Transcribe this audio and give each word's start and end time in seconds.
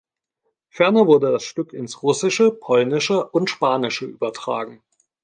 Ferner 0.69 1.05
wurde 1.05 1.31
das 1.31 1.43
Stück 1.43 1.73
ins 1.73 2.01
Russische, 2.01 2.49
Polnische 2.51 3.23
und 3.27 3.51
Spanische 3.51 4.05
übertragen. 4.07 4.81